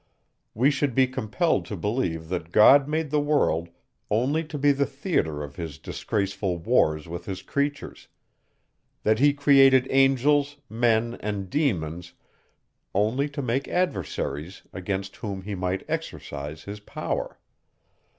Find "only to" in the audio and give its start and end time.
4.09-4.57, 12.95-13.43